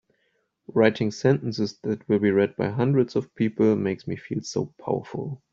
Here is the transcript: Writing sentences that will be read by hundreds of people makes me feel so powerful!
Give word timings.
Writing 0.73 1.11
sentences 1.11 1.77
that 1.83 2.09
will 2.09 2.17
be 2.17 2.31
read 2.31 2.55
by 2.55 2.69
hundreds 2.69 3.15
of 3.15 3.35
people 3.35 3.75
makes 3.75 4.07
me 4.07 4.15
feel 4.15 4.41
so 4.41 4.73
powerful! 4.83 5.43